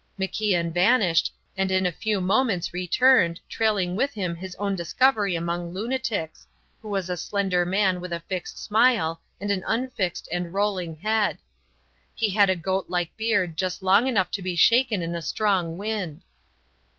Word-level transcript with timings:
MacIan 0.17 0.73
vanished, 0.73 1.31
and 1.55 1.69
in 1.69 1.85
a 1.85 1.91
few 1.91 2.21
moments 2.21 2.73
returned, 2.73 3.39
trailing 3.47 3.95
with 3.95 4.15
him 4.15 4.33
his 4.35 4.55
own 4.55 4.75
discovery 4.75 5.35
among 5.35 5.75
lunatics, 5.75 6.47
who 6.81 6.89
was 6.89 7.07
a 7.07 7.15
slender 7.15 7.67
man 7.67 8.01
with 8.01 8.11
a 8.11 8.21
fixed 8.27 8.57
smile 8.57 9.21
and 9.39 9.51
an 9.51 9.63
unfixed 9.67 10.27
and 10.31 10.55
rolling 10.55 10.95
head. 10.95 11.37
He 12.15 12.31
had 12.31 12.49
a 12.49 12.55
goatlike 12.55 13.15
beard 13.15 13.55
just 13.55 13.83
long 13.83 14.07
enough 14.07 14.31
to 14.31 14.41
be 14.41 14.55
shaken 14.55 15.03
in 15.03 15.13
a 15.13 15.21
strong 15.21 15.77
wind. 15.77 16.23